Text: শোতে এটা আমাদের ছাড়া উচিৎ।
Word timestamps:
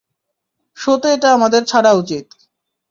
শোতে 0.77 1.07
এটা 1.13 1.29
আমাদের 1.33 1.61
ছাড়া 1.65 1.91
উচিৎ। 1.93 2.25